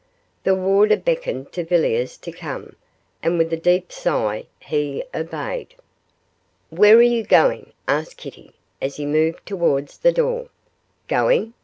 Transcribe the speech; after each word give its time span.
The 0.45 0.55
warder 0.55 0.97
beckoned 0.97 1.51
to 1.51 1.63
Villiers 1.63 2.17
to 2.17 2.31
come, 2.31 2.75
and, 3.21 3.37
with 3.37 3.53
a 3.53 3.55
deep 3.55 3.91
sigh, 3.91 4.45
he 4.59 5.03
obeyed. 5.13 5.75
'Where 6.71 6.97
are 6.97 7.03
you 7.03 7.23
going?' 7.23 7.73
asked 7.87 8.17
Kitty, 8.17 8.53
as 8.81 8.95
he 8.95 9.05
moved 9.05 9.45
towards 9.45 9.99
the 9.99 10.11
door. 10.11 10.49
'Going? 11.07 11.53